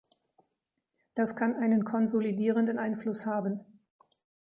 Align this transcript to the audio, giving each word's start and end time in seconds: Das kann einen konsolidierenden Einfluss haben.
Das 1.13 1.35
kann 1.35 1.53
einen 1.53 1.85
konsolidierenden 1.85 2.79
Einfluss 2.79 3.27
haben. 3.27 3.59